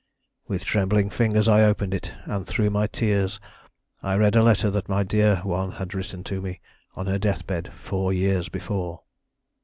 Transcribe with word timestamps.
"With 0.47 0.65
trembling 0.65 1.11
fingers 1.11 1.47
I 1.47 1.63
opened 1.63 1.93
it, 1.93 2.11
and 2.25 2.47
through 2.47 2.71
my 2.71 2.87
tears 2.87 3.39
I 4.01 4.15
read 4.15 4.35
a 4.35 4.41
letter 4.41 4.71
that 4.71 4.89
my 4.89 5.03
dear 5.03 5.35
one 5.43 5.73
had 5.73 5.93
written 5.93 6.23
to 6.23 6.41
me 6.41 6.59
on 6.95 7.05
her 7.05 7.19
deathbed 7.19 7.71
four 7.75 8.11
years 8.11 8.49
before. 8.49 9.03